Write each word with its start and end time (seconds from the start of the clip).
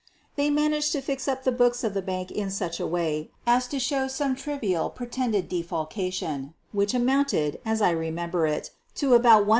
They 0.35 0.49
managed 0.49 0.93
to 0.93 1.01
fix 1.01 1.27
up 1.27 1.43
the 1.43 1.51
books 1.51 1.83
of 1.83 1.93
the 1.93 2.01
bank 2.01 2.29
234 2.29 2.49
SOPHIE 2.49 2.49
LYONS 2.49 2.53
in 2.53 2.57
such 2.57 2.79
a 2.79 2.87
way 2.89 3.31
as 3.45 3.67
to 3.67 3.79
show 3.79 4.07
some 4.07 4.35
trivial 4.35 4.89
pretended 4.89 5.47
de 5.47 5.61
falcation, 5.61 6.55
which 6.71 6.95
amounted, 6.95 7.59
as 7.63 7.83
I 7.83 7.91
remember 7.91 8.47
it, 8.47 8.71
to 8.95 9.13
about 9.13 9.43
$1,100. 9.45 9.49